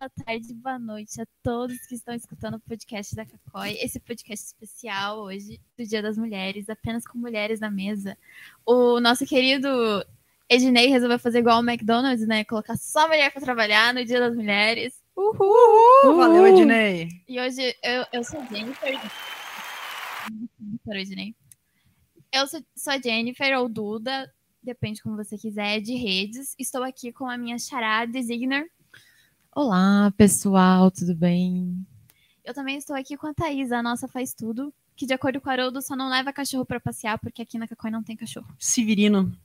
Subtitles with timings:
[0.00, 3.76] boa tarde, boa noite a todos que estão escutando o podcast da Cacói.
[3.82, 8.16] Esse podcast especial hoje, do Dia das Mulheres, apenas com mulheres na mesa.
[8.64, 9.68] O nosso querido
[10.48, 12.44] Ednei resolveu fazer igual ao McDonald's, né?
[12.44, 14.98] Colocar só mulher para trabalhar no Dia das Mulheres.
[15.14, 15.36] Uhul!
[16.06, 16.16] Uhul.
[16.16, 17.10] Valeu, Ednei!
[17.28, 18.98] E hoje eu, eu sou Jennifer.
[20.88, 21.34] Ednei.
[22.32, 26.54] Eu sou, sou a Jennifer ou Duda, depende como você quiser, de redes.
[26.58, 28.66] Estou aqui com a minha chará designer.
[29.52, 31.84] Olá, pessoal, tudo bem?
[32.44, 35.48] Eu também estou aqui com a Thaís, a nossa faz tudo, que de acordo com
[35.48, 38.46] o Haroldo só não leva cachorro para passear, porque aqui na Cacói não tem cachorro.
[38.60, 39.36] Severino.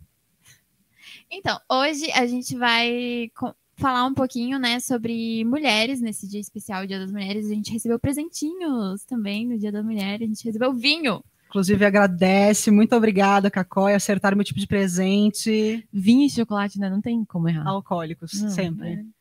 [1.30, 3.32] Então, hoje a gente vai
[3.78, 7.48] falar um pouquinho, né, sobre mulheres nesse dia especial, Dia das Mulheres.
[7.48, 11.24] A gente recebeu presentinhos também no Dia da Mulher, a gente recebeu vinho.
[11.48, 15.88] Inclusive, agradece, muito obrigada, Cacói, acertar meu tipo de presente.
[15.92, 16.92] Vinho e chocolate, né?
[16.92, 17.68] Não tem como errar.
[17.68, 18.90] Alcoólicos, não, sempre.
[18.90, 19.15] É.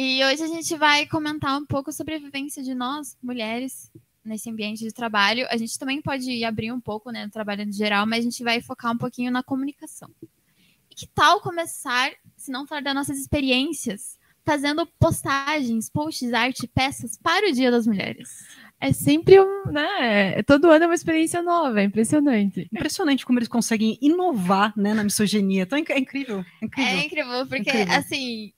[0.00, 3.90] E hoje a gente vai comentar um pouco sobre a vivência de nós, mulheres,
[4.24, 5.44] nesse ambiente de trabalho.
[5.50, 8.44] A gente também pode abrir um pouco, né, no trabalho em geral, mas a gente
[8.44, 10.08] vai focar um pouquinho na comunicação.
[10.88, 17.18] E que tal começar, se não falar das nossas experiências, fazendo postagens, posts, arte, peças
[17.20, 18.28] para o Dia das Mulheres?
[18.80, 20.40] É sempre um, né?
[20.44, 22.68] Todo ano é uma experiência nova, é impressionante.
[22.72, 25.64] Impressionante como eles conseguem inovar, né, na misoginia.
[25.64, 26.44] Então, é incrível.
[26.62, 27.94] É incrível, é incrível porque, incrível.
[27.96, 28.52] assim,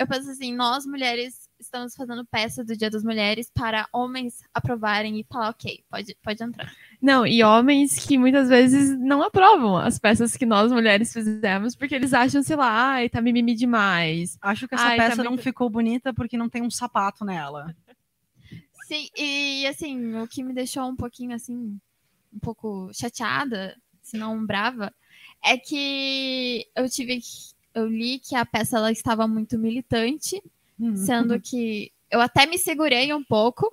[0.00, 5.20] eu penso assim, nós mulheres estamos fazendo peça do Dia das Mulheres para homens aprovarem
[5.20, 6.72] e falar, ok, pode, pode entrar.
[7.02, 11.94] Não, e homens que muitas vezes não aprovam as peças que nós mulheres fizemos, porque
[11.94, 14.38] eles acham, sei lá, ai, tá mimimi demais.
[14.40, 15.42] Acho que essa ai, tá peça tá não muito...
[15.42, 17.76] ficou bonita porque não tem um sapato nela.
[18.86, 21.78] Sim, e assim, o que me deixou um pouquinho assim,
[22.32, 24.94] um pouco chateada, se não brava,
[25.44, 30.42] é que eu tive que eu li que a peça ela estava muito militante,
[30.78, 30.96] uhum.
[30.96, 33.72] sendo que eu até me segurei um pouco.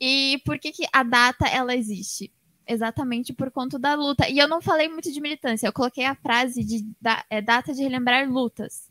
[0.00, 2.32] E por que, que a data ela existe?
[2.66, 4.28] Exatamente por conta da luta.
[4.28, 7.74] E eu não falei muito de militância, eu coloquei a frase de da, é, data
[7.74, 8.88] de relembrar lutas.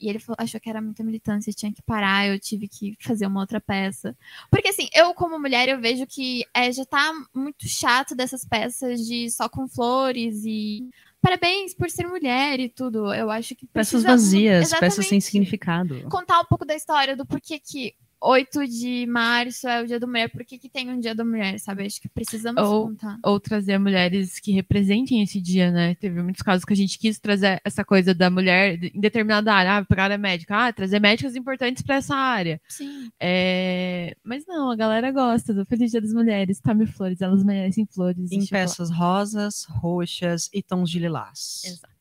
[0.00, 3.24] E ele falou, achou que era muita militância, tinha que parar, eu tive que fazer
[3.24, 4.16] uma outra peça.
[4.50, 9.06] Porque assim, eu como mulher, eu vejo que é, já tá muito chato dessas peças
[9.06, 10.90] de só com flores e
[11.22, 13.14] parabéns por ser mulher e tudo.
[13.14, 16.02] Eu acho que peças vazias, peças sem significado.
[16.10, 17.94] Contar um pouco da história do porquê que
[18.24, 21.24] 8 de março é o Dia da Mulher, por que, que tem um Dia da
[21.24, 21.84] Mulher, sabe?
[21.84, 23.18] Acho que precisamos ou, contar.
[23.24, 25.96] Ou trazer mulheres que representem esse dia, né?
[25.96, 29.78] Teve muitos casos que a gente quis trazer essa coisa da mulher em determinada área,
[29.78, 32.60] ah, para a área médica, ah, trazer médicas importantes para essa área.
[32.68, 33.10] Sim.
[33.18, 34.16] É...
[34.22, 38.30] Mas não, a galera gosta do Feliz Dia das Mulheres, tome flores, elas merecem flores.
[38.30, 41.62] Em peças rosas, roxas e tons de lilás.
[41.64, 41.92] Exato.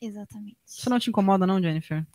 [0.00, 0.56] Exatamente.
[0.66, 2.06] Isso não te incomoda, não, Jennifer?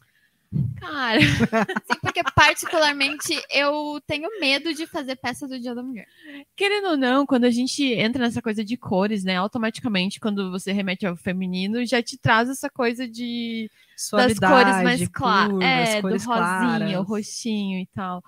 [0.80, 1.20] Cara,
[1.86, 6.08] sim, porque particularmente eu tenho medo de fazer peça do Dia da Mulher.
[6.56, 10.72] Querendo ou não, quando a gente entra nessa coisa de cores, né, automaticamente quando você
[10.72, 16.02] remete ao feminino, já te traz essa coisa de Suavidade, das cores mais claras, é,
[16.02, 16.96] do rosinha, claras.
[16.96, 18.24] o roxinho e tal.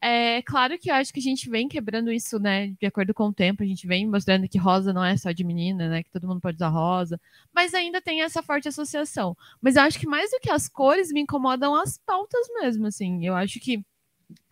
[0.00, 2.68] É claro que eu acho que a gente vem quebrando isso, né?
[2.78, 5.42] De acordo com o tempo, a gente vem mostrando que rosa não é só de
[5.42, 6.02] menina, né?
[6.02, 7.20] Que todo mundo pode usar rosa,
[7.54, 9.36] mas ainda tem essa forte associação.
[9.60, 13.24] Mas eu acho que mais do que as cores me incomodam as pautas mesmo, assim.
[13.26, 13.84] Eu acho que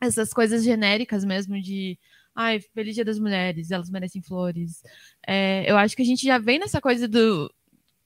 [0.00, 1.98] essas coisas genéricas mesmo de
[2.34, 4.82] ai, feliz dia das mulheres, elas merecem flores.
[5.26, 7.52] É, eu acho que a gente já vem nessa coisa do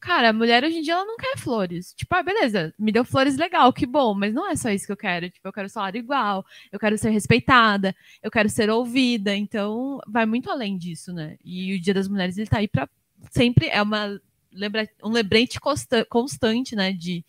[0.00, 1.92] Cara, a mulher hoje em dia ela não quer flores.
[1.92, 4.92] Tipo, ah, beleza, me deu flores legal, que bom, mas não é só isso que
[4.92, 5.28] eu quero.
[5.28, 9.34] Tipo, eu quero salário igual, eu quero ser respeitada, eu quero ser ouvida.
[9.34, 11.36] Então, vai muito além disso, né?
[11.44, 12.88] E o Dia das Mulheres ele tá aí para
[13.30, 14.20] sempre é uma
[14.52, 17.24] lembra, um lembrete consta, constante, né, de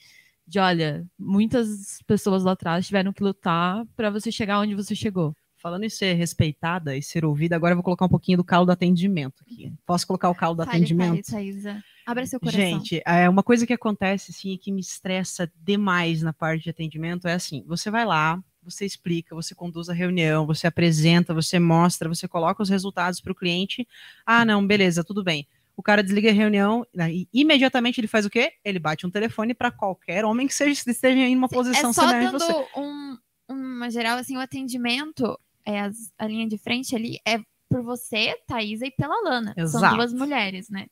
[0.49, 5.35] de olha, muitas pessoas lá atrás tiveram que lutar para você chegar onde você chegou.
[5.57, 8.67] Falando em ser respeitada e ser ouvida, agora eu vou colocar um pouquinho do caldo
[8.67, 9.71] do atendimento aqui.
[9.85, 11.29] Posso colocar o caldo do fale, atendimento?
[11.29, 11.83] Fale, Thaisa.
[12.09, 12.59] Abra seu coração.
[12.59, 17.27] Gente, é uma coisa que acontece assim que me estressa demais na parte de atendimento
[17.27, 22.09] é assim: você vai lá, você explica, você conduz a reunião, você apresenta, você mostra,
[22.09, 23.87] você coloca os resultados para o cliente.
[24.25, 25.47] Ah, não, beleza, tudo bem.
[25.77, 28.53] O cara desliga a reunião e imediatamente ele faz o quê?
[28.65, 32.07] Ele bate um telefone para qualquer homem que seja, esteja em uma posição é só
[32.07, 32.65] semelhante dando você.
[32.75, 33.17] Um,
[33.47, 37.39] uma geral, assim, o atendimento é, as, a linha de frente ali é
[37.69, 39.53] por você, Thaisa, e pela Lana.
[39.55, 39.85] Exato.
[39.85, 40.87] São duas mulheres, né?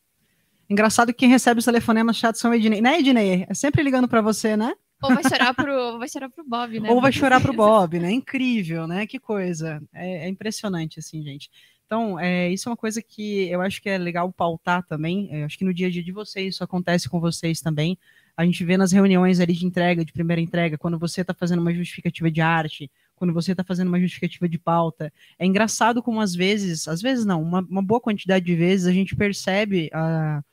[0.69, 2.81] Engraçado que quem recebe os telefonemas chatos são Ednei.
[2.81, 3.45] Né, Ednei?
[3.47, 4.73] É sempre ligando para você, né?
[5.01, 6.89] Ou vai chorar pro, vai chorar pro Bob, né?
[6.89, 8.11] Ou vai chorar pro Bob, né?
[8.11, 9.05] Incrível, né?
[9.05, 9.81] Que coisa.
[9.93, 11.49] É, é impressionante, assim, gente.
[11.85, 15.29] Então, é, isso é uma coisa que eu acho que é legal pautar também.
[15.31, 17.97] Eu acho que no dia a dia de vocês, isso acontece com vocês também.
[18.35, 21.59] A gente vê nas reuniões ali de entrega, de primeira entrega, quando você está fazendo
[21.59, 25.13] uma justificativa de arte, quando você está fazendo uma justificativa de pauta.
[25.39, 28.91] É engraçado como às vezes, às vezes não, uma, uma boa quantidade de vezes a
[28.91, 30.43] gente percebe a,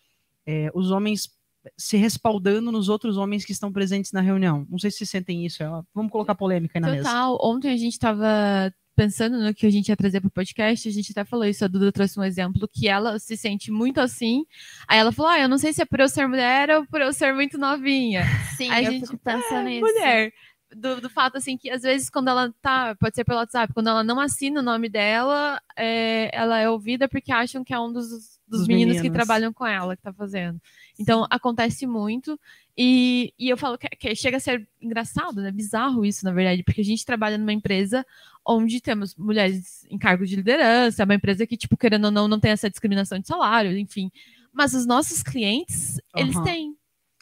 [0.46, 1.30] é, os homens
[1.76, 4.66] se respaldando nos outros homens que estão presentes na reunião.
[4.68, 5.62] Não sei se sentem isso.
[5.62, 7.02] É, vamos colocar polêmica aí na Total.
[7.02, 7.08] mesa.
[7.10, 7.38] Total.
[7.40, 10.92] Ontem a gente estava pensando no que a gente ia trazer para o podcast, a
[10.92, 14.44] gente até falou isso, a Duda trouxe um exemplo que ela se sente muito assim.
[14.86, 17.00] Aí ela falou: Ah, eu não sei se é por eu ser mulher ou por
[17.00, 18.24] eu ser muito novinha.
[18.56, 19.80] Sim, Aí eu a gente fico pensando é, nisso.
[19.80, 20.32] mulher.
[20.76, 23.88] Do, do fato, assim, que às vezes quando ela tá, pode ser pelo WhatsApp, quando
[23.88, 27.92] ela não assina o nome dela, é, ela é ouvida porque acham que é um
[27.92, 29.16] dos, dos, Dos meninos, que meninos.
[29.16, 30.60] trabalham com ela que tá fazendo.
[30.98, 32.38] Então, acontece muito.
[32.76, 35.50] E, e eu falo que, que chega a ser engraçado, né?
[35.50, 38.04] Bizarro isso, na verdade, porque a gente trabalha numa empresa
[38.46, 42.28] onde temos mulheres em cargo de liderança, é uma empresa que, tipo, querendo ou não,
[42.28, 44.10] não tem essa discriminação de salário, enfim.
[44.52, 46.44] Mas os nossos clientes, eles Aham.
[46.44, 46.76] têm.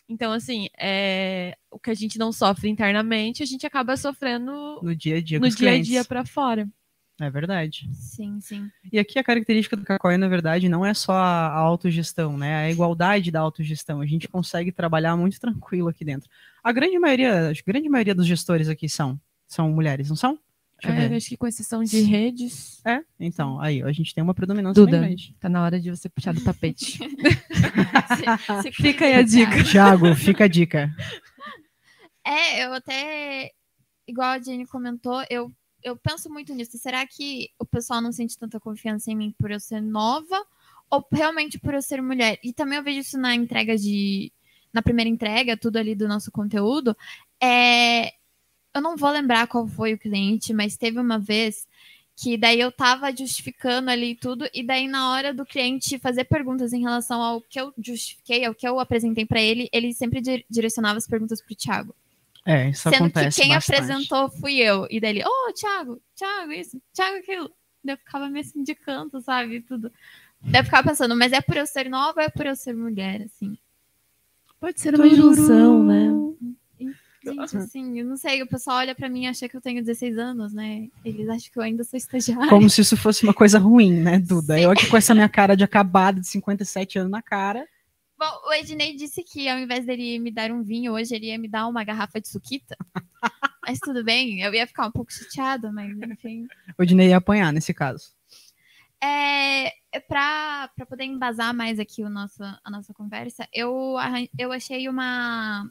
[0.08, 4.94] Então, assim, é, o que a gente não sofre internamente, a gente acaba sofrendo No
[4.94, 6.68] dia a dia no dia a dia pra fora.
[7.24, 7.88] É verdade.
[7.94, 8.68] Sim, sim.
[8.92, 12.64] E aqui a característica do Cacói, na verdade, não é só a autogestão, né?
[12.64, 14.00] A igualdade da autogestão.
[14.00, 16.28] A gente consegue trabalhar muito tranquilo aqui dentro.
[16.64, 20.36] A grande maioria, a grande maioria dos gestores aqui são, são mulheres, não são?
[20.82, 21.14] Deixa eu É, ver.
[21.16, 24.98] acho que com exceção de redes, É, então, aí, a gente tem uma predominância Duda.
[24.98, 25.36] bem grande.
[25.38, 26.98] tá na hora de você puxar do tapete.
[28.58, 29.62] Se- se Fica aí a dica.
[29.62, 30.90] Tiago, fica a dica.
[32.24, 33.50] É, eu até,
[34.08, 35.52] igual a Jenny comentou, eu,
[35.82, 36.76] eu penso muito nisso.
[36.78, 40.44] Será que o pessoal não sente tanta confiança em mim por eu ser nova
[40.90, 42.38] ou realmente por eu ser mulher?
[42.42, 44.32] E também eu vejo isso na entrega de.
[44.72, 46.96] Na primeira entrega, tudo ali do nosso conteúdo.
[47.40, 48.06] É,
[48.74, 51.66] eu não vou lembrar qual foi o cliente, mas teve uma vez
[52.16, 56.72] que daí eu tava justificando ali tudo, e daí na hora do cliente fazer perguntas
[56.72, 60.44] em relação ao que eu justifiquei, ao que eu apresentei para ele, ele sempre di-
[60.48, 61.94] direcionava as perguntas pro Thiago.
[62.44, 63.82] É, isso Sendo acontece que quem bastante.
[63.82, 64.86] apresentou fui eu.
[64.90, 67.50] E daí ele, ô, Thiago, Thiago, isso, Thiago, aquilo.
[67.84, 69.60] Daí eu ficava meio assim de canto, sabe?
[69.60, 69.92] Tudo.
[70.40, 72.74] Daí eu ficava pensando, mas é por eu ser nova ou é por eu ser
[72.74, 73.56] mulher, assim?
[74.60, 76.10] Pode ser uma junção, né?
[77.24, 79.80] Gente, assim, eu não sei, o pessoal olha pra mim e acha que eu tenho
[79.80, 80.88] 16 anos, né?
[81.04, 82.48] Eles acham que eu ainda sou estagiária.
[82.48, 84.56] Como se isso fosse uma coisa ruim, né, Duda?
[84.56, 84.62] Sim.
[84.62, 87.64] Eu aqui com essa minha cara de acabada de 57 anos na cara.
[88.22, 91.36] Bom, o Ednei disse que ao invés dele me dar um vinho hoje, ele ia
[91.36, 92.76] me dar uma garrafa de suquita.
[93.66, 96.46] mas tudo bem, eu ia ficar um pouco chateada, mas enfim.
[96.78, 98.14] O Dinei ia apanhar nesse caso.
[99.02, 99.72] É,
[100.06, 103.96] para poder embasar mais aqui o nosso, a nossa conversa, eu,
[104.38, 105.68] eu achei uma,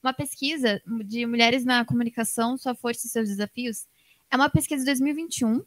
[0.00, 3.88] uma pesquisa de mulheres na comunicação, sua força e seus desafios.
[4.30, 5.64] É uma pesquisa de 2021.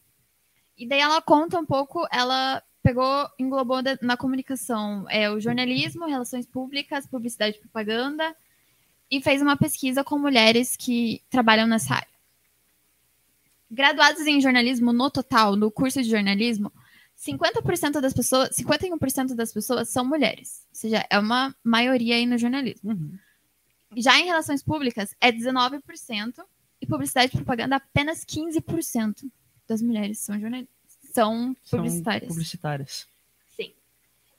[0.77, 6.45] E daí ela conta um pouco, ela pegou, englobou na comunicação é, o jornalismo, relações
[6.45, 8.35] públicas, publicidade e propaganda,
[9.09, 12.15] e fez uma pesquisa com mulheres que trabalham nessa área.
[13.71, 16.71] Graduadas em jornalismo no total, no curso de jornalismo,
[17.17, 20.63] 50% das pessoas, 51% das pessoas são mulheres.
[20.69, 22.91] Ou seja, é uma maioria aí no jornalismo.
[22.91, 23.17] Uhum.
[23.97, 25.81] Já em relações públicas, é 19%,
[26.79, 29.23] e publicidade e propaganda, apenas 15%
[29.67, 30.74] das mulheres são jornalistas.
[31.15, 32.27] São São publicitárias.
[32.27, 33.07] publicitárias.
[33.55, 33.71] Sim.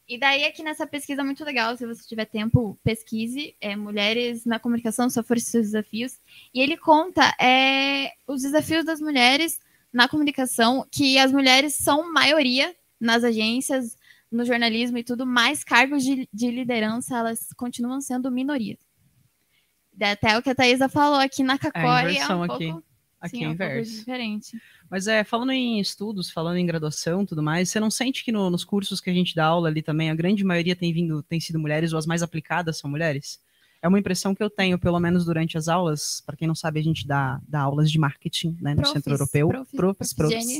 [0.06, 4.58] E daí, aqui nessa pesquisa muito legal, se você tiver tempo, pesquise é, Mulheres na
[4.58, 6.20] Comunicação, Força e Seus Desafios.
[6.52, 9.58] E ele conta é, os desafios das mulheres
[9.90, 13.96] na comunicação, que as mulheres são maioria nas agências,
[14.30, 18.78] no jornalismo e tudo, mas cargos de, de liderança, elas continuam sendo minorias.
[19.98, 22.84] Até o que a Thaisa falou aqui na Cacori é, inversão um pouco,
[23.26, 23.92] Aqui sim, é é um inverso.
[23.98, 24.58] diferente.
[24.90, 28.30] Mas é, falando em estudos, falando em graduação e tudo mais, você não sente que
[28.32, 31.22] no- nos cursos que a gente dá aula ali também, a grande maioria tem vindo,
[31.22, 33.40] tem sido mulheres, ou as mais aplicadas são mulheres?
[33.82, 36.22] É uma impressão que eu tenho, pelo menos durante as aulas.
[36.24, 39.12] Para quem não sabe, a gente dá, dá aulas de marketing né, no Profis, Centro
[39.12, 39.48] Europeu.
[39.48, 40.58] profis, Profis, profis.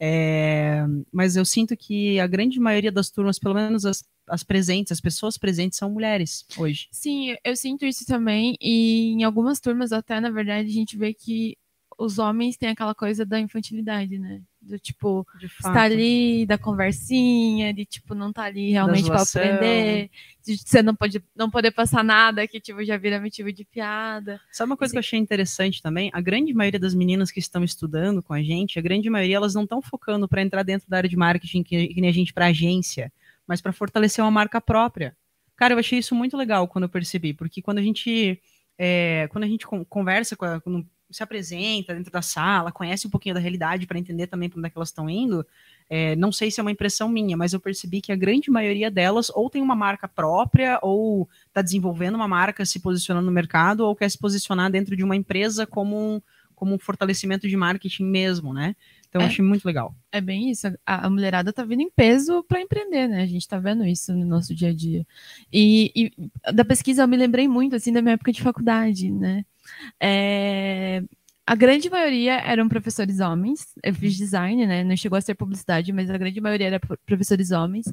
[0.00, 4.92] É, mas eu sinto que a grande maioria das turmas, pelo menos as, as presentes,
[4.92, 6.88] as pessoas presentes, são mulheres hoje.
[6.90, 8.56] Sim, eu sinto isso também.
[8.60, 11.56] E em algumas turmas, até, na verdade, a gente vê que
[11.98, 14.40] os homens têm aquela coisa da infantilidade, né?
[14.62, 19.42] Do tipo, estar ali, da conversinha, de tipo, não tá ali realmente zoação.
[19.42, 20.10] aprender,
[20.44, 24.40] de você não pode não poder passar nada que tipo já vira motivo de piada.
[24.52, 26.10] Sabe uma coisa que eu achei interessante também?
[26.12, 29.54] A grande maioria das meninas que estão estudando com a gente, a grande maioria, elas
[29.54, 32.32] não estão focando para entrar dentro da área de marketing, que, que nem a gente
[32.32, 33.12] para agência,
[33.46, 35.16] mas para fortalecer uma marca própria.
[35.56, 38.40] Cara, eu achei isso muito legal quando eu percebi, porque quando a gente
[38.78, 43.06] é, quando a gente con- conversa com a, quando se apresenta dentro da sala, conhece
[43.06, 45.46] um pouquinho da realidade para entender também para onde é que elas estão indo,
[45.88, 48.90] é, não sei se é uma impressão minha, mas eu percebi que a grande maioria
[48.90, 53.80] delas ou tem uma marca própria, ou está desenvolvendo uma marca, se posicionando no mercado,
[53.80, 56.20] ou quer se posicionar dentro de uma empresa como um,
[56.54, 58.76] como um fortalecimento de marketing mesmo, né?
[59.08, 59.24] Então, É.
[59.24, 59.94] eu achei muito legal.
[60.12, 60.66] É bem isso.
[60.84, 63.22] A, a mulherada tá vindo em peso para empreender, né?
[63.22, 65.06] A gente tá vendo isso no nosso dia a dia.
[65.50, 69.46] E, e da pesquisa eu me lembrei muito assim da minha época de faculdade, né?
[70.00, 71.02] É,
[71.46, 73.68] a grande maioria eram professores homens.
[73.82, 74.84] Eu fiz design, né?
[74.84, 77.86] Não chegou a ser publicidade, mas a grande maioria era pro- professores homens.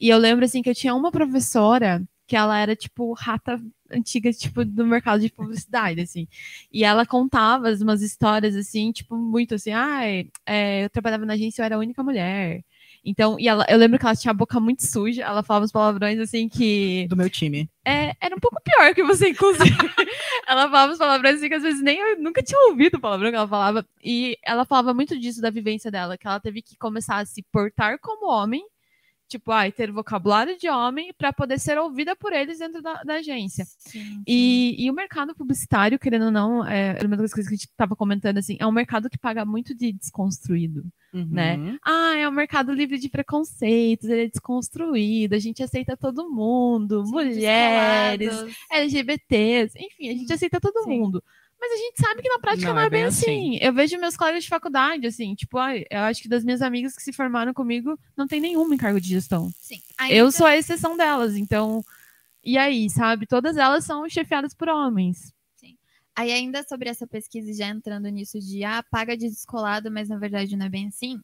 [0.00, 3.60] E eu lembro assim que eu tinha uma professora que ela era tipo rata
[3.90, 6.26] antiga tipo do mercado de publicidade assim
[6.72, 11.60] e ela contava umas histórias assim tipo muito assim ai é, eu trabalhava na agência
[11.60, 12.64] eu era a única mulher
[13.04, 15.72] então e ela, eu lembro que ela tinha a boca muito suja ela falava uns
[15.72, 17.68] palavrões assim que Do meu time.
[17.84, 19.70] é, era um pouco pior que você, inclusive.
[20.46, 23.30] ela falava os palavrões assim que às vezes nem eu nunca tinha ouvido o palavrão
[23.30, 23.84] que ela falava.
[24.04, 27.42] E ela falava muito disso da vivência dela, que ela teve que começar a se
[27.52, 28.64] portar como homem,
[29.32, 33.14] tipo, ai, ter vocabulário de homem para poder ser ouvida por eles dentro da, da
[33.14, 33.64] agência.
[33.78, 37.58] Sim, E, e o mercado publicitário, querendo ou não, é uma das coisas que a
[37.58, 41.56] gente estava comentando assim, é um mercado que paga muito de desconstruído Né?
[41.56, 41.78] Uhum.
[41.84, 47.04] ah, é um mercado livre de preconceitos, ele é desconstruído, a gente aceita todo mundo,
[47.04, 48.56] sim, mulheres, descolados.
[48.70, 51.00] LGBTs, enfim, a gente aceita todo Sim.
[51.00, 51.22] mundo.
[51.62, 53.56] Mas a gente sabe que na prática não, é bem assim.
[53.60, 56.96] Eu vejo meus colegas de faculdade, assim, tipo, ai, eu acho que das minhas amigas
[56.96, 59.48] que se formaram comigo, não tem nenhuma em cargo de gestão.
[59.60, 59.80] Sim.
[60.10, 61.84] Eu Ainda- sou a exceção delas, então.
[62.42, 63.28] E aí, sabe?
[63.28, 65.32] Todas elas são chefiadas por homens.
[66.16, 70.08] Aí, ainda sobre essa pesquisa, e já entrando nisso de ah, paga de descolado, mas
[70.08, 71.20] na verdade não é bem assim.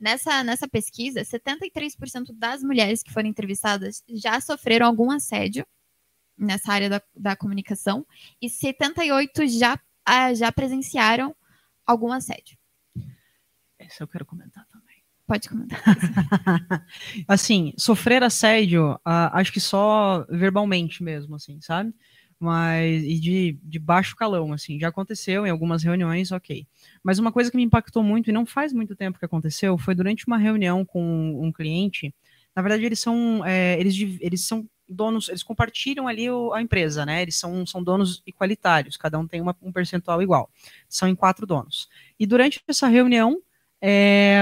[0.00, 5.64] Nessa, nessa pesquisa, 73% das mulheres que foram entrevistadas já sofreram algum assédio
[6.36, 8.06] nessa área da, da comunicação
[8.40, 11.34] e 78% já, ah, já presenciaram
[11.86, 12.58] algum assédio.
[13.78, 14.96] Esse eu quero comentar também.
[15.26, 15.82] Pode comentar.
[17.26, 21.92] assim, sofrer assédio, ah, acho que só verbalmente mesmo, assim, sabe?
[22.38, 26.66] Mas, e de, de baixo calão, assim, já aconteceu em algumas reuniões, ok.
[27.02, 29.94] Mas uma coisa que me impactou muito, e não faz muito tempo que aconteceu, foi
[29.94, 32.14] durante uma reunião com um cliente.
[32.54, 37.04] Na verdade, eles são, é, eles, eles são donos, eles compartilham ali o- a empresa,
[37.04, 37.22] né?
[37.22, 40.50] Eles são, são donos igualitários, cada um tem uma- um percentual igual.
[40.88, 41.88] São em quatro donos.
[42.18, 43.40] E durante essa reunião,
[43.80, 44.38] é,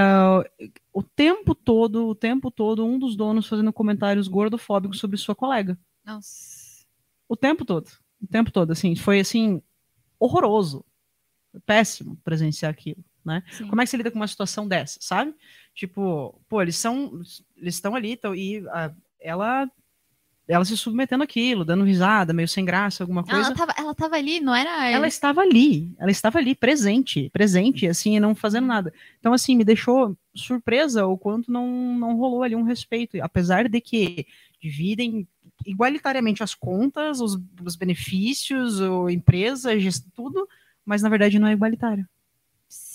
[0.93, 5.77] o tempo todo, o tempo todo, um dos donos fazendo comentários gordofóbicos sobre sua colega.
[6.05, 6.85] Nossa.
[7.27, 7.89] O tempo todo.
[8.21, 9.61] O tempo todo, assim, foi assim,
[10.19, 10.85] horroroso.
[11.65, 13.41] Péssimo presenciar aquilo, né?
[13.69, 15.33] Como é que você lida com uma situação dessa, sabe?
[15.73, 17.13] Tipo, pô, eles são,
[17.55, 19.69] eles estão ali, tão, e a- ela,
[20.47, 23.47] ela se submetendo àquilo, dando risada, meio sem graça, alguma coisa.
[23.47, 24.89] ela, tava, ela tava ali, não era.
[24.89, 28.93] Ela estava ali, ela estava ali, presente, presente, assim, e não fazendo nada.
[29.19, 33.81] Então, assim, me deixou surpresa o quanto não, não rolou ali um respeito, apesar de
[33.81, 34.27] que
[34.61, 35.27] dividem
[35.65, 39.71] igualitariamente as contas, os, os benefícios, a empresa,
[40.13, 40.47] tudo,
[40.85, 42.07] mas na verdade não é igualitário,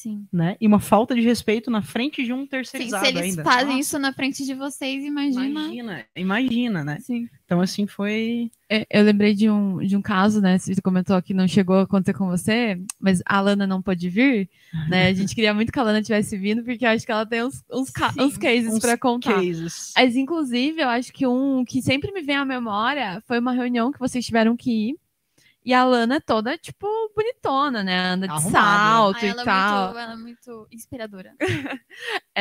[0.03, 0.27] Sim.
[0.33, 0.57] né?
[0.59, 3.45] E uma falta de respeito na frente de um Sim, terceirizado se eles ainda.
[3.45, 5.47] fazem Nossa, isso na frente de vocês, imagina.
[5.47, 6.99] Imagina, imagina, né?
[7.01, 7.29] Sim.
[7.45, 8.51] Então, assim, foi.
[8.69, 10.57] É, Eu lembrei de um, de um caso, né?
[10.59, 14.49] Você comentou que não chegou a acontecer com você, mas a Lana não pôde vir,
[14.89, 15.09] né?
[15.09, 17.45] A gente queria muito que a Lana tivesse vindo, porque eu acho que ela tem
[17.45, 19.35] uns, uns, ca- Sim, uns cases para contar.
[19.35, 19.93] cases.
[19.97, 23.93] Mas, inclusive, eu acho que um que sempre me vem à memória foi uma reunião
[23.93, 24.97] que vocês tiveram que ir.
[25.63, 27.99] E a Lana é toda, tipo, bonitona, né?
[27.99, 28.51] Anda de Arrumada.
[28.51, 29.85] salto Ah, e ela, é tal.
[29.87, 31.35] muito, ela é muito inspiradora.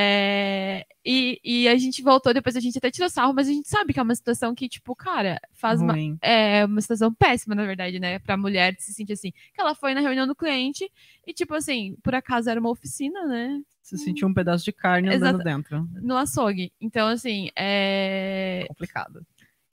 [0.01, 3.67] É, e, e a gente voltou, depois a gente até tirou sarro, mas a gente
[3.67, 7.65] sabe que é uma situação que, tipo, cara, faz uma, é uma situação péssima, na
[7.65, 8.19] verdade, né?
[8.19, 9.31] Pra mulher se sentir assim.
[9.53, 10.89] Que ela foi na reunião do cliente
[11.27, 13.59] e, tipo assim, por acaso era uma oficina, né?
[13.81, 15.89] Você sentiu um pedaço de carne andando Exata- dentro.
[16.01, 16.71] No açougue.
[16.79, 18.63] Então, assim, é.
[18.67, 19.25] Complicado.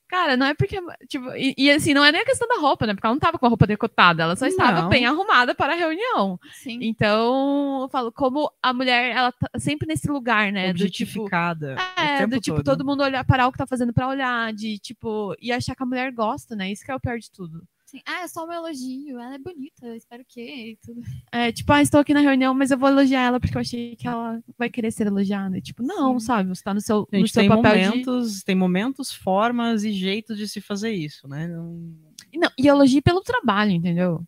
[0.09, 0.79] Cara, não é porque.
[1.09, 2.95] Tipo, e, e, assim, não é nem a questão da roupa, né?
[2.95, 4.89] Porque ela não tava com a roupa decotada, ela só estava Não.
[4.89, 6.39] bem arrumada para a reunião.
[6.53, 6.79] Sim.
[6.81, 10.73] Então, eu falo, como a mulher, ela tá sempre nesse lugar, né?
[10.73, 11.21] Do tipo.
[11.23, 11.77] Objetificada.
[11.97, 12.79] É, do tipo, todo.
[12.79, 15.83] todo mundo olhar, parar o que tá fazendo pra olhar, de tipo, e achar que
[15.83, 16.71] a mulher gosta, né?
[16.71, 17.67] Isso que é o pior de tudo.
[17.87, 18.00] Sim.
[18.05, 19.19] Ah, é só um elogio.
[19.19, 20.40] Ela é bonita, espero que.
[20.40, 21.00] E tudo.
[21.31, 23.95] É, tipo, ah, estou aqui na reunião, mas eu vou elogiar ela porque eu achei
[23.95, 25.61] que ela vai querer ser elogiada.
[25.61, 26.26] Tipo, não, Sim.
[26.26, 26.49] sabe?
[26.49, 30.37] Você tá no seu, no Gente, seu tem papel momentos, tem momentos, formas e jeitos
[30.37, 31.47] de se fazer isso, né?
[31.47, 32.26] Não- de.
[32.33, 34.26] E, não, e elogie pelo trabalho, entendeu?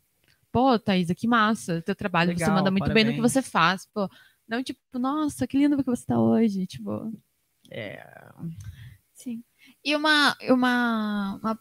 [0.53, 1.83] Pô, Thaisa, que massa.
[1.83, 3.33] Teu trabalho, você Legal, manda muito bem no que parabéns.
[3.33, 3.87] você faz.
[3.93, 4.09] Pô,
[4.49, 6.65] não, tipo, nossa, que lindo que você tá hoje.
[6.65, 7.13] Tipo,
[9.15, 9.43] Sim.
[9.85, 11.61] E uma, uma, uma-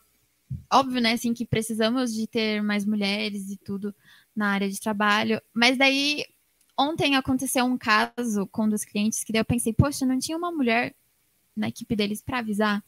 [0.71, 3.93] Óbvio, né, assim, que precisamos de ter mais mulheres e tudo
[4.35, 5.41] na área de trabalho.
[5.53, 6.25] Mas daí,
[6.77, 10.37] ontem aconteceu um caso com um dos clientes que daí eu pensei, poxa, não tinha
[10.37, 10.93] uma mulher
[11.55, 12.83] na equipe deles para avisar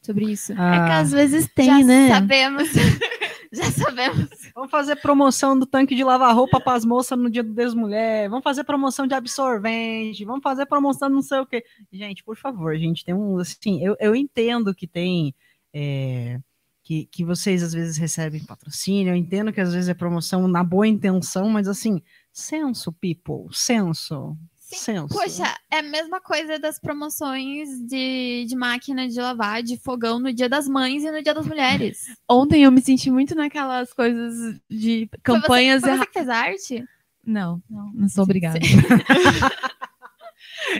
[0.00, 0.52] sobre isso.
[0.52, 2.08] é que Ah, às vezes tem, Já né?
[2.08, 2.68] sabemos.
[3.52, 7.42] Já sabemos Vamos fazer promoção do tanque de lavar roupa para as moças no dia
[7.42, 8.28] do Desmulher.
[8.28, 10.24] Vamos fazer promoção de absorvente.
[10.24, 11.64] Vamos fazer promoção não sei o quê.
[11.92, 13.38] Gente, por favor, gente, tem um.
[13.38, 15.34] Assim, eu, eu entendo que tem.
[15.72, 16.40] É,
[16.86, 20.62] que, que vocês às vezes recebem patrocínio, eu entendo que às vezes é promoção na
[20.62, 22.00] boa intenção, mas assim,
[22.32, 24.38] senso, people, senso.
[24.56, 24.76] Sim.
[24.76, 25.08] Senso.
[25.08, 30.32] Poxa, é a mesma coisa das promoções de, de máquina de lavar, de fogão no
[30.32, 32.06] Dia das Mães e no Dia das Mulheres.
[32.30, 36.28] Ontem eu me senti muito naquelas coisas de campanhas Foi você, foi você que fez
[36.28, 36.84] arte?
[37.24, 38.60] Não, não, não sou obrigada.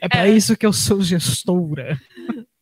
[0.00, 2.00] É para isso que eu sou gestora.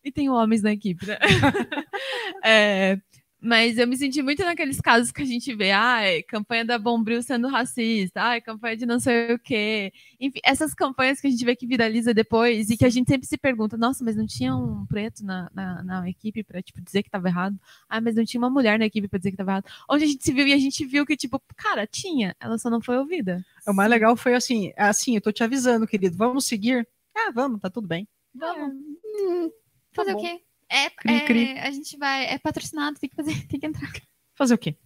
[0.04, 1.18] E tem homens na equipe, né?
[2.46, 2.98] É,
[3.44, 7.22] mas eu me senti muito naqueles casos que a gente vê, ai, campanha da Bombril
[7.22, 9.92] sendo racista, ai, campanha de não sei o quê.
[10.18, 13.26] Enfim, essas campanhas que a gente vê que viraliza depois e que a gente sempre
[13.26, 17.02] se pergunta, nossa, mas não tinha um preto na, na, na equipe pra, tipo, dizer
[17.02, 17.58] que tava errado?
[17.86, 19.66] Ah, mas não tinha uma mulher na equipe pra dizer que tava errado.
[19.90, 22.70] Onde a gente se viu e a gente viu que, tipo, cara, tinha, ela só
[22.70, 23.44] não foi ouvida.
[23.66, 26.88] O mais legal foi assim, assim, eu tô te avisando, querido, vamos seguir?
[27.14, 28.08] Ah, vamos, tá tudo bem.
[28.34, 28.74] Vamos.
[29.14, 29.54] Hum, tá
[29.92, 30.18] Fazer bom.
[30.18, 30.42] o quê?
[30.68, 31.58] É, Cri, é, cri.
[31.58, 32.26] a gente vai.
[32.26, 33.90] É patrocinado, tem que fazer, tem que entrar.
[34.34, 34.76] Fazer o quê?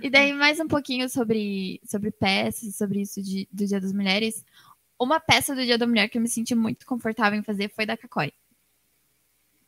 [0.00, 4.44] E daí, mais um pouquinho sobre, sobre peças, sobre isso de, do Dia das Mulheres.
[4.98, 7.84] Uma peça do Dia da Mulher que eu me senti muito confortável em fazer foi
[7.84, 8.32] da Cacói.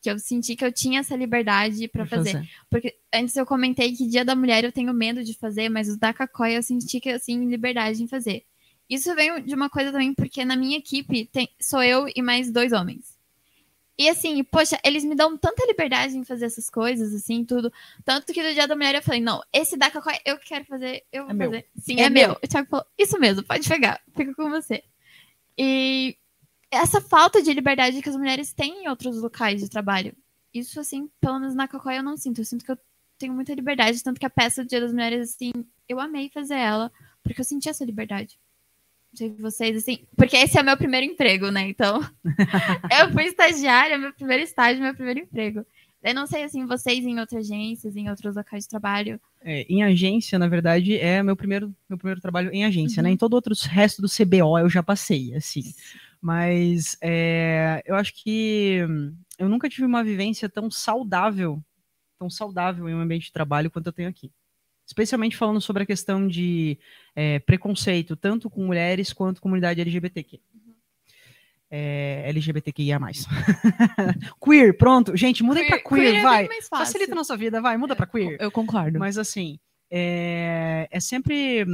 [0.00, 2.48] Que eu senti que eu tinha essa liberdade pra fazer.
[2.70, 5.98] Porque antes eu comentei que Dia da Mulher eu tenho medo de fazer, mas o
[5.98, 8.44] da Cacói eu senti que eu assim, liberdade em fazer.
[8.88, 12.50] Isso veio de uma coisa também, porque na minha equipe tem, sou eu e mais
[12.50, 13.13] dois homens.
[13.96, 17.72] E assim, poxa, eles me dão tanta liberdade em fazer essas coisas, assim, tudo.
[18.04, 21.04] Tanto que no Dia da Mulher eu falei, não, esse da Cacói eu quero fazer,
[21.12, 21.50] eu vou É meu.
[21.50, 21.66] fazer.
[21.78, 22.28] Sim, É é, meu.
[22.28, 22.38] meu.
[22.42, 24.82] O Thiago falou, isso mesmo, pode pegar, fica com você.
[25.56, 26.16] E
[26.70, 30.14] essa falta de liberdade que as mulheres têm em outros locais de trabalho.
[30.52, 32.40] Isso, assim, pelo menos na Cacói eu não sinto.
[32.40, 32.78] Eu sinto que eu
[33.16, 35.52] tenho muita liberdade, tanto que a peça do Dia das Mulheres, assim,
[35.88, 36.90] eu amei fazer ela,
[37.22, 38.38] porque eu senti essa liberdade.
[39.14, 41.68] Sei vocês, assim, porque esse é o meu primeiro emprego, né?
[41.68, 42.00] Então,
[43.00, 45.64] eu fui estagiária, meu primeiro estágio, meu primeiro emprego.
[46.02, 49.18] Eu não sei, assim, vocês em outras agências, em outros locais de trabalho.
[49.40, 53.04] É, em agência, na verdade, é meu primeiro, meu primeiro trabalho em agência, Uhum.
[53.04, 53.10] né?
[53.12, 55.62] Em todo outro resto do CBO eu já passei, assim.
[56.20, 58.80] Mas é, eu acho que
[59.38, 61.62] eu nunca tive uma vivência tão saudável,
[62.18, 64.30] tão saudável em um ambiente de trabalho quanto eu tenho aqui.
[64.86, 66.78] Especialmente falando sobre a questão de
[67.16, 70.40] é, preconceito, tanto com mulheres quanto comunidade LGBTQ.
[71.70, 73.00] É, LGBTQIA+.
[74.44, 75.16] queer, pronto.
[75.16, 76.46] Gente, mudem pra queer, é bem vai.
[76.46, 76.68] fácil.
[76.68, 78.36] Facilita a nossa vida, vai, muda pra queer.
[78.38, 78.98] Eu concordo.
[78.98, 79.58] Mas assim,
[79.90, 81.64] é, é sempre.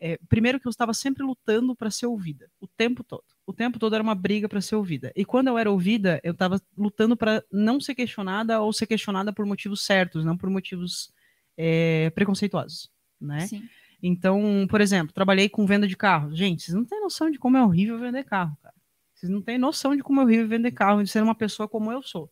[0.00, 3.24] é, primeiro que eu estava sempre lutando para ser ouvida, o tempo todo.
[3.46, 5.12] O tempo todo era uma briga para ser ouvida.
[5.14, 9.32] E quando eu era ouvida, eu estava lutando para não ser questionada ou ser questionada
[9.32, 11.12] por motivos certos, não por motivos
[11.56, 12.90] é, preconceituosos,
[13.20, 13.46] né?
[13.46, 13.62] Sim.
[14.02, 16.34] Então, por exemplo, trabalhei com venda de carro.
[16.36, 18.74] Gente, vocês não têm noção de como é horrível vender carro, cara.
[19.14, 21.90] Vocês não têm noção de como é horrível vender carro, de ser uma pessoa como
[21.90, 22.30] eu sou,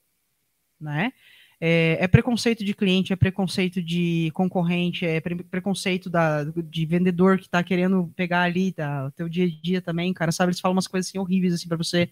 [0.79, 1.13] né?
[1.65, 7.39] É, é preconceito de cliente, é preconceito de concorrente, é pre- preconceito da, de vendedor
[7.39, 10.51] que tá querendo pegar ali tá, o teu dia a dia também, cara, sabe?
[10.51, 12.11] Eles falam umas coisas assim horríveis assim para você.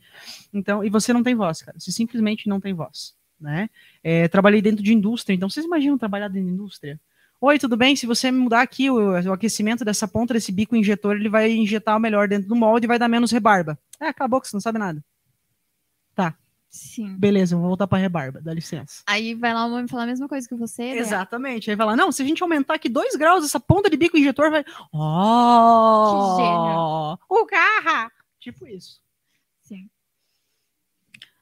[0.54, 1.78] Então, e você não tem voz, cara.
[1.78, 3.70] Você simplesmente não tem voz, né?
[4.03, 7.00] É, trabalhei dentro de indústria, então vocês imaginam trabalhar dentro de indústria?
[7.40, 7.96] Oi, tudo bem?
[7.96, 11.96] Se você mudar aqui o, o aquecimento dessa ponta desse bico injetor, ele vai injetar
[11.96, 13.79] o melhor dentro do molde e vai dar menos rebarba.
[13.98, 15.03] É, acabou que você não sabe nada.
[16.70, 17.16] Sim.
[17.18, 19.03] Beleza, vou voltar pra rebarba, dá licença.
[19.05, 20.94] Aí vai lá um homem falar a mesma coisa que você.
[20.94, 20.98] né?
[20.98, 21.68] Exatamente.
[21.68, 24.16] Aí vai lá, não, se a gente aumentar aqui dois graus, essa ponta de bico
[24.16, 24.64] injetor vai.
[24.92, 26.37] Oh!
[26.37, 27.18] Que gênio.
[27.29, 28.11] O carro!
[28.38, 29.00] Tipo isso.
[29.62, 29.90] Sim.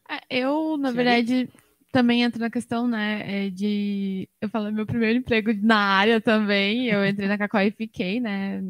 [0.08, 1.50] É, eu, na Sim, verdade,
[1.92, 4.28] também entro na questão, né, é de...
[4.40, 8.62] Eu falo, meu primeiro emprego na área também, eu entrei na Cacau e fiquei, né,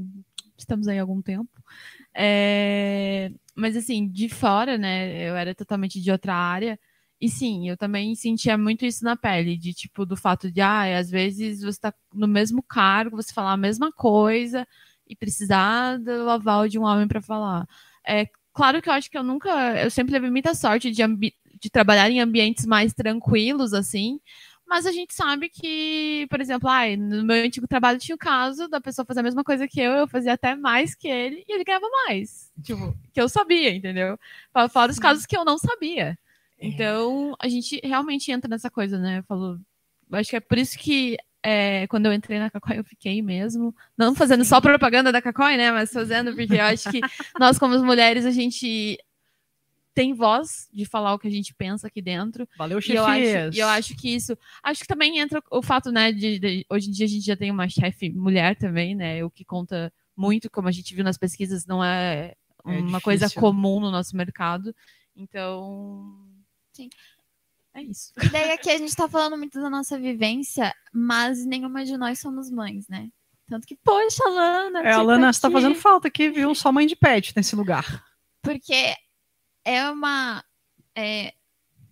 [0.57, 1.50] estamos aí há algum tempo.
[2.14, 6.78] É, Mas, assim, de fora, né, eu era totalmente de outra área,
[7.20, 10.98] e sim, eu também sentia muito isso na pele, de tipo, do fato de, ah,
[10.98, 14.66] às vezes você tá no mesmo cargo, você falar a mesma coisa
[15.07, 17.66] e precisar do aval de um homem para falar.
[18.07, 19.50] É claro que eu acho que eu nunca,
[19.83, 21.02] eu sempre levei muita sorte de,
[21.61, 24.21] de trabalhar em ambientes mais tranquilos, assim,
[24.66, 28.68] mas a gente sabe que, por exemplo, ai, no meu antigo trabalho tinha o caso
[28.68, 31.53] da pessoa fazer a mesma coisa que eu, eu fazia até mais que ele, e
[31.55, 32.53] ele ganhava mais.
[32.62, 34.18] Tipo, que eu sabia, entendeu?
[34.53, 35.03] Fora- Fora os Sim.
[35.03, 36.18] casos que eu não sabia.
[36.61, 36.66] É.
[36.66, 39.25] Então, a gente realmente entra nessa coisa, né?
[39.31, 39.59] Eu
[40.12, 43.75] Acho que é por isso que é, quando eu entrei na Cacói eu fiquei mesmo.
[43.97, 45.71] Não fazendo só propaganda da Cacói, né?
[45.73, 47.01] Mas fazendo, porque eu acho que
[47.38, 48.99] nós, como mulheres, a gente
[49.98, 52.48] tem voz de falar o que a gente pensa aqui dentro.
[52.56, 53.56] Valeu, E eu, acho, chefias.
[53.56, 54.38] e eu acho que isso.
[54.62, 57.37] Acho que também entra o fato, né, de, de- hoje em dia a gente já
[57.37, 59.24] tem uma chefe mulher também, né?
[59.24, 62.34] O que conta muito, como a gente viu nas pesquisas, não é
[62.64, 63.40] É uma coisa difícil.
[63.40, 64.72] comum no nosso mercado.
[65.16, 66.24] Então.
[66.72, 66.88] Sim.
[67.74, 68.12] É isso.
[68.22, 72.20] E daí aqui a gente tá falando muito da nossa vivência, mas nenhuma de nós
[72.20, 73.08] somos mães, né?
[73.48, 74.80] Tanto que, poxa, Lana.
[74.82, 76.54] É, a tipo, Lana, você tá fazendo falta aqui, viu?
[76.54, 78.04] Só mãe de pet nesse lugar.
[78.42, 78.94] Porque
[79.68, 80.42] é uma.
[80.94, 81.35] é,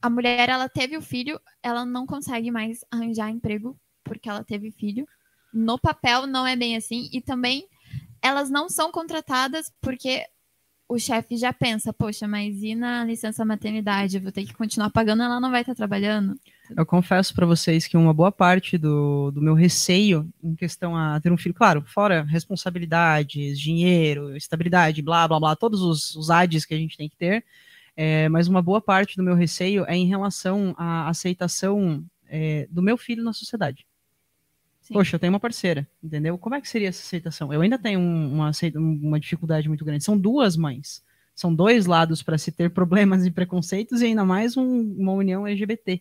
[0.01, 4.71] a mulher, ela teve o filho, ela não consegue mais arranjar emprego porque ela teve
[4.71, 5.07] filho.
[5.53, 7.09] No papel não é bem assim.
[7.13, 7.67] E também
[8.23, 10.25] elas não são contratadas porque
[10.89, 14.17] o chefe já pensa, poxa, mas e na licença maternidade?
[14.17, 16.39] Eu vou ter que continuar pagando, ela não vai estar trabalhando.
[16.77, 21.21] Eu confesso pra vocês que uma boa parte do, do meu receio em questão a
[21.21, 26.65] ter um filho, claro, fora responsabilidades, dinheiro, estabilidade, blá, blá, blá, todos os, os ADs
[26.65, 27.45] que a gente tem que ter,
[27.97, 32.83] é, mas uma boa parte do meu receio é em relação à aceitação é, do
[32.83, 33.87] meu filho na sociedade.
[34.83, 34.95] Sim.
[34.95, 36.39] Poxa, eu tenho uma parceira, entendeu?
[36.39, 37.53] Como é que seria essa aceitação?
[37.53, 40.05] Eu ainda tenho um- uma, uma dificuldade muito grande.
[40.05, 41.03] São duas mães.
[41.35, 45.47] São dois lados para se ter problemas e preconceitos e ainda mais um- uma união
[45.47, 46.01] LGBT.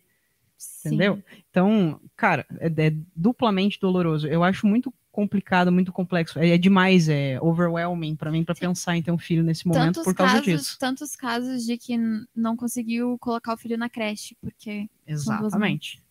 [0.86, 1.22] Entendeu?
[1.50, 4.26] Então, cara, é, é duplamente doloroso.
[4.26, 6.38] Eu acho muito complicado, muito complexo.
[6.38, 9.86] É, é demais, é overwhelming pra mim pra pensar em ter um filho nesse momento
[9.86, 10.78] Tantos por causa casos, disso.
[10.78, 11.96] tantos casos de que
[12.34, 16.04] não conseguiu colocar o filho na creche, porque, Exatamente.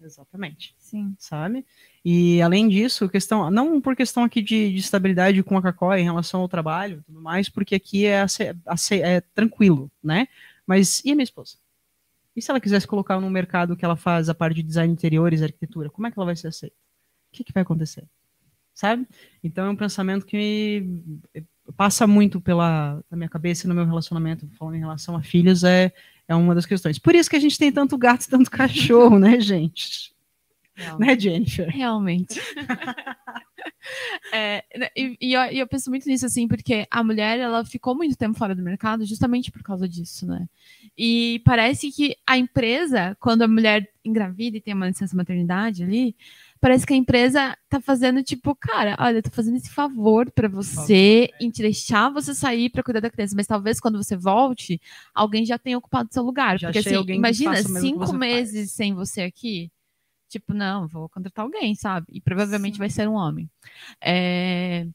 [0.00, 0.74] Exatamente.
[0.78, 1.14] sim.
[1.18, 1.64] Sabe?
[2.04, 6.04] E além disso, questão, não por questão aqui de, de estabilidade com a Cacó em
[6.04, 8.24] relação ao trabalho e tudo mais, porque aqui é,
[9.00, 10.28] é tranquilo, né?
[10.66, 11.56] Mas e a minha esposa?
[12.34, 14.98] E se ela quisesse colocar num mercado que ela faz a parte de design de
[14.98, 16.76] interiores, arquitetura, como é que ela vai ser aceita?
[17.32, 18.04] O que, que vai acontecer?
[18.74, 19.06] Sabe?
[19.42, 20.84] Então é um pensamento que
[21.76, 25.64] passa muito pela na minha cabeça e no meu relacionamento, falando em relação a filhos,
[25.64, 25.92] é,
[26.26, 26.98] é uma das questões.
[26.98, 30.12] Por isso que a gente tem tanto gato e tanto cachorro, né, gente?
[30.98, 31.68] Né, Jennifer?
[31.68, 32.40] Realmente.
[34.32, 34.64] É,
[34.96, 38.16] e, e eu, e eu penso muito nisso, assim, porque a mulher, ela ficou muito
[38.16, 40.48] tempo fora do mercado justamente por causa disso, né?
[40.96, 46.16] E parece que a empresa, quando a mulher engravida e tem uma licença maternidade ali,
[46.62, 50.46] parece que a empresa tá fazendo tipo, cara, olha, eu tô fazendo esse favor pra
[50.48, 54.80] você em te deixar você sair pra cuidar da criança, mas talvez quando você volte,
[55.12, 56.60] alguém já tenha ocupado seu lugar.
[56.60, 59.72] Já porque assim, imagina, cinco meses sem você aqui.
[60.28, 62.06] Tipo, não, vou contratar alguém, sabe?
[62.12, 62.78] E provavelmente Sim.
[62.78, 63.50] vai ser um homem.
[64.00, 64.86] É,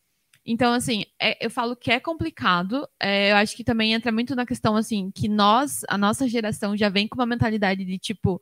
[0.49, 2.87] Então, assim, é- eu falo que é complicado.
[2.97, 6.77] é, eu acho que também entra muito na questão, assim, que nós, a nossa geração,
[6.77, 8.41] já vem com uma mentalidade de tipo,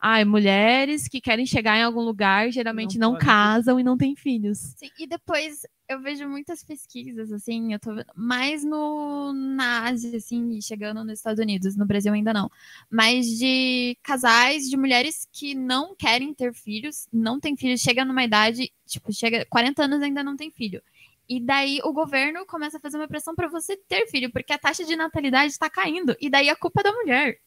[0.00, 3.96] ai, mulheres que querem chegar em algum lugar geralmente Não não, ter casam e não
[3.96, 4.58] têm filhos.
[4.76, 10.16] Sim, e depois eu vejo muitas pesquisas, assim, eu tô vendo, mais no, na Ásia,
[10.16, 12.50] assim, chegando nos Estados Unidos, no Brasil ainda não,
[12.90, 18.24] mas de casais, de mulheres que não querem ter filhos, não tem filhos, chega numa
[18.24, 20.82] idade, tipo, chega 40 anos e ainda não tem filho.
[21.28, 24.58] E daí o governo começa a fazer uma pressão para você ter filho, porque a
[24.58, 27.38] taxa de natalidade está caindo, e daí a culpa é da mulher.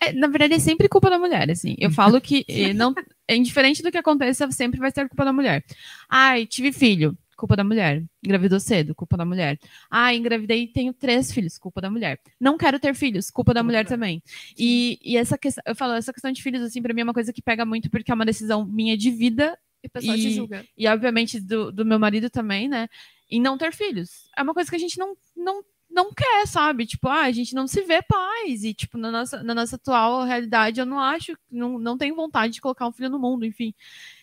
[0.00, 1.74] É, na verdade, é sempre culpa da mulher, assim.
[1.78, 2.94] Eu falo que eh, não,
[3.28, 5.64] é indiferente do que aconteça, sempre vai ser culpa da mulher.
[6.08, 8.04] Ai, tive filho, culpa da mulher.
[8.24, 9.58] Engravidou cedo, culpa da mulher.
[9.90, 12.20] Ai, engravidei e tenho três filhos, culpa da mulher.
[12.38, 14.22] Não quero ter filhos, culpa da mulher também.
[14.58, 17.14] E, e essa questão, eu falo, essa questão de filhos, assim, pra mim é uma
[17.14, 20.28] coisa que pega muito, porque é uma decisão minha de vida E o pessoal te
[20.28, 20.66] E- julga.
[20.76, 22.86] e obviamente do, do meu marido também, né?
[23.30, 24.28] Em não ter filhos.
[24.36, 26.86] É uma coisa que a gente não, não, não quer, sabe?
[26.86, 28.62] Tipo, ah, a gente não se vê pais.
[28.62, 32.54] E, tipo, na nossa, na nossa atual realidade, eu não acho, não, não tenho vontade
[32.54, 33.74] de colocar um filho no mundo, enfim.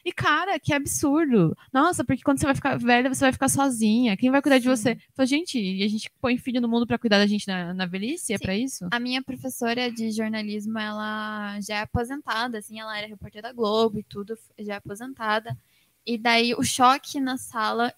[0.05, 1.55] E, cara, que absurdo.
[1.71, 4.15] Nossa, porque quando você vai ficar velha, você vai ficar sozinha.
[4.15, 4.69] Quem vai cuidar de Sim.
[4.69, 4.97] você?
[5.13, 7.85] Fala, gente, e a gente põe filho no mundo pra cuidar da gente na, na
[7.85, 8.33] velhice?
[8.33, 8.87] É pra isso?
[8.91, 13.99] A minha professora de jornalismo, ela já é aposentada, assim, ela era repórter da Globo
[13.99, 15.57] e tudo, já é aposentada.
[16.05, 17.93] E daí o choque na sala,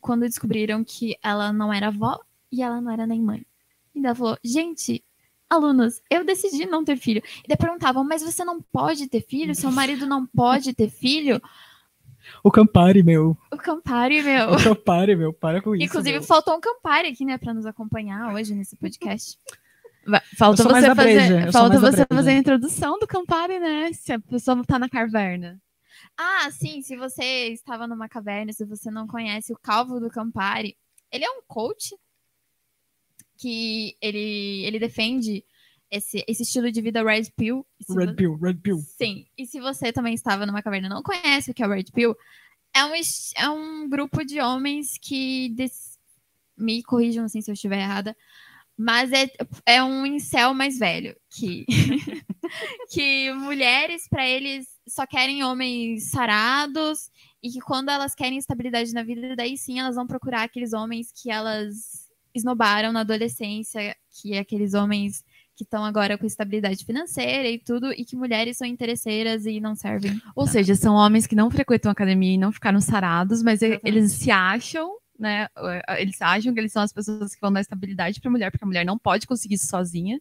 [0.00, 2.18] quando descobriram que ela não era avó
[2.50, 3.44] e ela não era nem mãe.
[3.94, 5.04] E ela falou, gente,
[5.48, 7.22] alunos, eu decidi não ter filho.
[7.44, 9.54] E daí perguntavam, mas você não pode ter filho?
[9.54, 11.40] Seu marido não pode ter filho?
[12.42, 13.36] O Campari, meu.
[13.50, 14.52] O Campari, meu.
[14.52, 15.32] O Campari, meu.
[15.32, 15.84] Para com isso.
[15.84, 16.22] Inclusive, meu.
[16.22, 19.38] faltou um Campari aqui, né, pra nos acompanhar hoje nesse podcast.
[20.38, 23.92] Falta você fazer, falta você fazer a introdução do Campari, né?
[23.92, 25.60] Se a pessoa não tá na caverna.
[26.16, 30.76] Ah, sim, se você estava numa caverna, se você não conhece o Calvo do Campari,
[31.12, 31.94] ele é um coach
[33.38, 35.44] que ele, ele defende
[35.90, 37.66] esse, esse estilo de vida Red Pill.
[37.96, 38.78] Red vo- Pill, Red Pill.
[38.98, 41.70] Sim, e se você também estava numa caverna e não conhece o que é o
[41.70, 42.14] Red Pill,
[42.74, 42.92] é um,
[43.36, 45.98] é um grupo de homens que, des-
[46.56, 48.14] me corrijam assim se eu estiver errada,
[48.76, 49.30] Mas é,
[49.66, 51.16] é um incel mais velho.
[51.30, 51.64] Que,
[52.90, 57.10] que mulheres, para eles, só querem homens sarados.
[57.42, 61.12] E que quando elas querem estabilidade na vida, daí sim elas vão procurar aqueles homens
[61.12, 63.96] que elas esnobaram na adolescência.
[64.10, 65.24] Que é aqueles homens
[65.58, 69.74] que estão agora com estabilidade financeira e tudo, e que mulheres são interesseiras e não
[69.74, 70.20] servem.
[70.36, 73.84] Ou seja, são homens que não frequentam academia e não ficaram sarados, mas Exatamente.
[73.84, 75.48] eles se acham, né?
[75.98, 78.64] Eles acham que eles são as pessoas que vão dar estabilidade para a mulher, porque
[78.64, 80.20] a mulher não pode conseguir isso sozinha.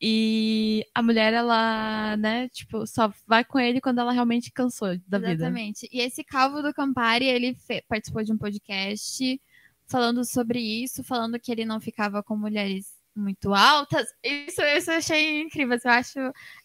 [0.00, 5.18] E a mulher, ela, né, tipo, só vai com ele quando ela realmente cansou da
[5.18, 5.32] vida.
[5.32, 5.88] Exatamente.
[5.92, 7.56] E esse Calvo do Campari, ele
[7.88, 9.40] participou de um podcast
[9.88, 14.06] falando sobre isso, falando que ele não ficava com mulheres muito altas.
[14.22, 15.78] Isso, isso eu achei incrível.
[15.84, 16.18] Eu acho,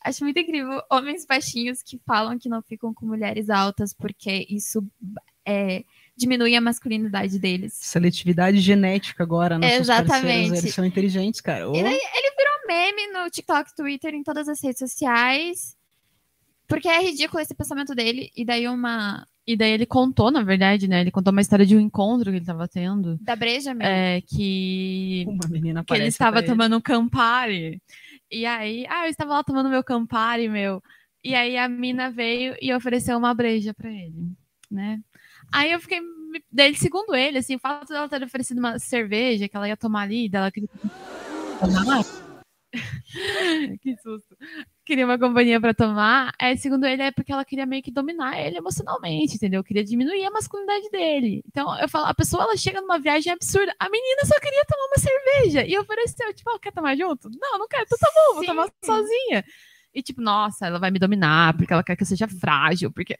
[0.03, 4.85] acho muito incrível homens baixinhos que falam que não ficam com mulheres altas porque isso
[5.45, 5.83] é,
[6.15, 7.73] diminui a masculinidade deles.
[7.73, 10.57] Seletividade genética agora, nossos Exatamente.
[10.57, 11.69] eles são inteligentes, cara.
[11.69, 11.99] Ô, E daí
[12.63, 15.75] Um meme no TikTok, Twitter, em todas as redes sociais.
[16.73, 18.31] Porque é ridículo esse pensamento dele.
[18.35, 19.27] E daí uma.
[19.45, 21.01] E daí ele contou, na verdade, né?
[21.01, 23.15] Ele contou uma história de um encontro que ele estava tendo.
[23.21, 23.93] Da breja mesmo.
[23.93, 27.79] É, que uma menina que ele estava tomando um Campari.
[28.31, 30.81] E aí, ah, eu estava lá tomando meu Campari, meu.
[31.23, 34.31] E aí a mina veio e ofereceu uma breja pra ele,
[34.71, 34.99] né?
[35.51, 36.01] Aí eu fiquei.
[36.51, 40.01] Daí, segundo ele, assim, o fato dela ter oferecido uma cerveja que ela ia tomar
[40.01, 40.69] ali, dela queria
[41.59, 42.22] tomar.
[43.81, 44.35] que susto.
[44.85, 46.33] Queria uma companhia pra tomar.
[46.39, 49.63] É, segundo ele, é porque ela queria meio que dominar ele emocionalmente, entendeu?
[49.63, 51.43] Queria diminuir a masculinidade dele.
[51.47, 53.73] Então, eu falo, a pessoa ela chega numa viagem absurda.
[53.79, 57.29] A menina só queria tomar uma cerveja e ofereceu, tipo, ah, quer tomar junto?
[57.29, 57.83] Não, não quero.
[57.83, 58.47] Então tá bom, vou Sim.
[58.47, 59.45] tomar sozinha.
[59.93, 63.15] E tipo, nossa, ela vai me dominar porque ela quer que eu seja frágil, porque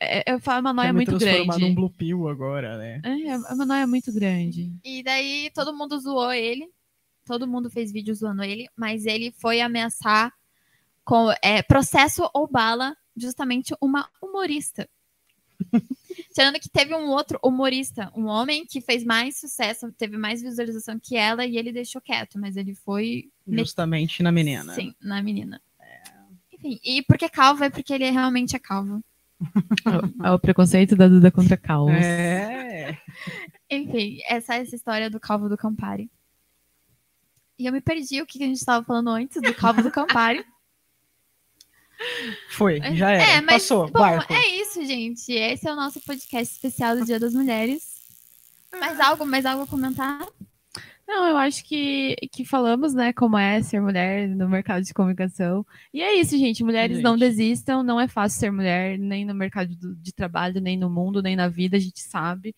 [0.00, 1.68] é, eu falo, é uma noia me muito transformar grande.
[1.68, 3.00] num blue pill agora, né?
[3.04, 4.72] É, é uma noia muito grande.
[4.84, 6.68] E daí todo mundo zoou ele.
[7.28, 10.32] Todo mundo fez vídeo zoando ele, mas ele foi ameaçar
[11.04, 14.88] com é, processo ou bala justamente uma humorista.
[16.34, 20.98] Tirando que teve um outro humorista, um homem que fez mais sucesso, teve mais visualização
[20.98, 24.72] que ela, e ele deixou quieto, mas ele foi Justamente na menina.
[24.72, 25.60] Sim, na menina.
[26.50, 29.04] Enfim, e porque calvo é porque ele realmente é calvo.
[30.24, 31.94] É o preconceito da Duda contra calvos.
[31.94, 32.98] É.
[33.70, 36.10] Enfim, essa é essa história do calvo do Campari.
[37.58, 40.44] E eu me perdi o que a gente estava falando antes do calvo do Campari.
[42.50, 43.22] Foi, já era.
[43.24, 44.32] É, mas Passou, bom, barco.
[44.32, 45.32] é isso, gente.
[45.32, 47.98] Esse é o nosso podcast especial do Dia das Mulheres.
[48.78, 50.24] Mais algo, mais algo a comentar?
[51.08, 55.66] Não, eu acho que, que falamos, né, como é ser mulher no mercado de comunicação.
[55.92, 56.62] E é isso, gente.
[56.62, 57.20] Mulheres não Gente.
[57.30, 61.22] desistam, não é fácil ser mulher, nem no mercado do- de trabalho, nem no mundo,
[61.22, 62.54] nem na vida, a gente sabe.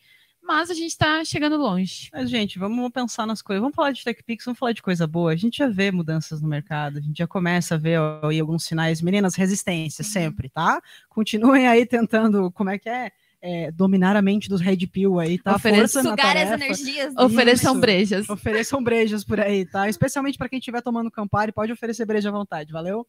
[0.50, 2.10] Mas a gente tá chegando longe.
[2.12, 3.60] Mas, gente, vamos pensar nas coisas.
[3.60, 5.32] Vamos falar de TechPix, vamos falar de coisa boa.
[5.32, 8.40] A gente já vê mudanças no mercado, a gente já começa a ver ó, aí
[8.40, 9.00] alguns sinais.
[9.00, 10.80] Meninas, resistência sempre, tá?
[11.08, 13.12] Continuem aí tentando, como é que é?
[13.42, 15.54] É, dominar a mente dos Red Pill aí, tá?
[15.56, 17.14] Ofereça- Força na Sugar as energias.
[17.16, 17.80] Ofereçam Isso.
[17.80, 18.28] brejas.
[18.28, 19.88] Ofereçam brejas por aí, tá?
[19.88, 23.06] Especialmente para quem estiver tomando Campari, pode oferecer breja à vontade, valeu?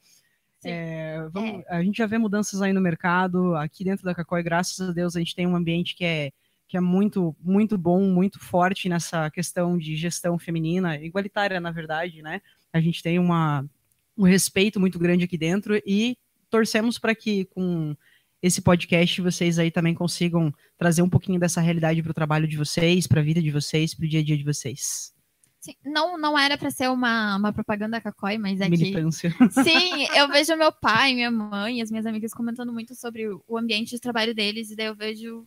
[0.59, 0.69] Sim.
[0.69, 4.79] É, vamos- A gente já vê mudanças aí no mercado, aqui dentro da Cacói, graças
[4.87, 6.31] a Deus, a gente tem um ambiente que é,
[6.71, 12.21] que é muito, muito bom, muito forte nessa questão de gestão feminina, igualitária, na verdade,
[12.21, 12.41] né?
[12.71, 13.69] A gente tem uma,
[14.17, 16.17] um respeito muito grande aqui dentro e
[16.49, 17.93] torcemos para que com
[18.41, 22.55] esse podcast vocês aí também consigam trazer um pouquinho dessa realidade para o trabalho de
[22.55, 25.13] vocês, para a vida de vocês, para o dia a dia de vocês.
[25.59, 29.29] Sim, não, não era para ser uma, uma propaganda cacói, mas é que Militância.
[29.61, 33.89] Sim, eu vejo meu pai, minha mãe, as minhas amigas comentando muito sobre o ambiente
[33.89, 35.45] de trabalho deles, e daí eu vejo.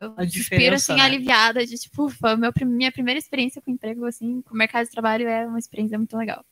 [0.00, 1.02] Eu A suspiro assim, né?
[1.02, 4.90] aliviada, de tipo, ufa, meu, minha primeira experiência com emprego, assim, com o mercado de
[4.92, 6.44] trabalho é uma experiência muito legal.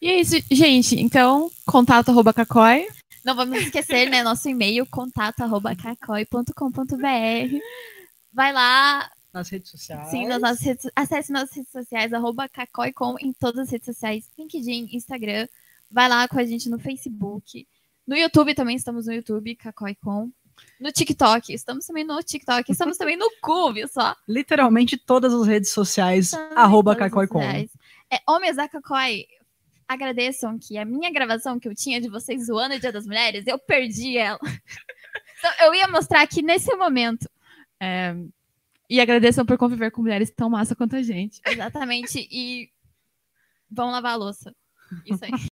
[0.00, 0.98] E é isso, gente.
[1.00, 2.86] Então, contato arroba cacói.
[3.24, 4.22] Não vamos esquecer, né?
[4.22, 7.58] Nosso e-mail, contato.cacoi.com.br.
[8.32, 10.10] Vai lá, Nas redes sociais.
[10.10, 14.28] sim, nas nossas redes, acesse nossas redes sociais, arroba cacoicom em todas as redes sociais,
[14.38, 15.46] LinkedIn, Instagram.
[15.90, 17.66] Vai lá com a gente no Facebook.
[18.06, 20.30] No YouTube também estamos no YouTube, cacoicom.
[20.78, 24.14] No TikTok, estamos também no TikTok, estamos também no Cube, só.
[24.28, 27.42] Literalmente todas as redes sociais, também arroba Cacoicom.
[27.42, 29.26] É, homens da Cacoi,
[29.88, 33.46] agradeçam que a minha gravação que eu tinha de vocês zoando o Dia das Mulheres,
[33.46, 34.38] eu perdi ela.
[35.38, 37.28] então, eu ia mostrar aqui nesse momento.
[37.80, 38.14] É,
[38.88, 41.40] e agradeçam por conviver com mulheres tão massa quanto a gente.
[41.46, 42.28] Exatamente.
[42.30, 42.70] E
[43.70, 44.54] vão lavar a louça.
[45.06, 45.30] Isso aí.